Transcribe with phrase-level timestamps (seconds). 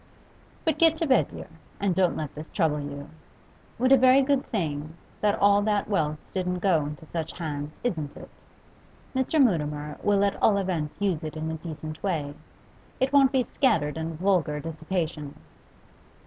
[0.65, 1.47] But get to bed, dear,
[1.79, 3.07] and don't let this trouble you.
[3.77, 8.17] What a very good thing that all that wealth didn't go into such hands, isn't
[8.17, 8.31] it?
[9.15, 9.39] Mr.
[9.39, 12.33] Mutimer will at all events use it in a decent way;
[12.99, 15.35] it won't be scattered in vulgar dissipation.